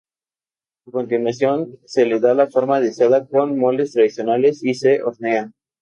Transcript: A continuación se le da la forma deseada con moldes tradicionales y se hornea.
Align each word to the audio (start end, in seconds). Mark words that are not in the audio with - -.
A 0.87 0.91
continuación 0.91 1.77
se 1.85 2.07
le 2.07 2.19
da 2.19 2.33
la 2.33 2.47
forma 2.47 2.79
deseada 2.79 3.27
con 3.27 3.59
moldes 3.59 3.93
tradicionales 3.93 4.63
y 4.63 4.73
se 4.73 5.03
hornea. 5.03 5.51